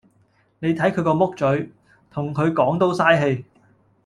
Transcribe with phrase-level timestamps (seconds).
[0.57, 1.71] 你睇佢個木嘴，
[2.09, 3.45] 同佢講都曬氣